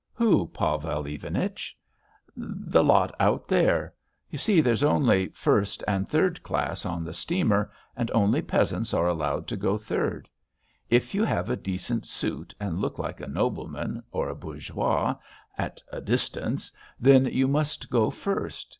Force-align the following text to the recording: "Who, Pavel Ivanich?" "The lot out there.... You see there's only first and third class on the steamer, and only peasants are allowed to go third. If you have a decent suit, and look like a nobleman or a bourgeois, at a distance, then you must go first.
"Who, 0.13 0.47
Pavel 0.47 1.05
Ivanich?" 1.05 1.77
"The 2.35 2.83
lot 2.83 3.13
out 3.19 3.47
there.... 3.47 3.93
You 4.31 4.39
see 4.39 4.59
there's 4.59 4.81
only 4.81 5.27
first 5.27 5.83
and 5.87 6.09
third 6.09 6.41
class 6.41 6.87
on 6.87 7.03
the 7.03 7.13
steamer, 7.13 7.69
and 7.95 8.09
only 8.09 8.41
peasants 8.41 8.95
are 8.95 9.07
allowed 9.07 9.47
to 9.49 9.55
go 9.57 9.77
third. 9.77 10.27
If 10.89 11.13
you 11.13 11.23
have 11.23 11.51
a 11.51 11.55
decent 11.55 12.07
suit, 12.07 12.55
and 12.59 12.79
look 12.81 12.97
like 12.97 13.21
a 13.21 13.27
nobleman 13.27 14.01
or 14.11 14.27
a 14.27 14.33
bourgeois, 14.35 15.17
at 15.55 15.83
a 15.91 16.01
distance, 16.01 16.71
then 16.99 17.25
you 17.27 17.47
must 17.47 17.91
go 17.91 18.09
first. 18.09 18.69